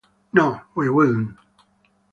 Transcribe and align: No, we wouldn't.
No, 0.33 0.63
we 0.73 0.89
wouldn't. 0.89 1.37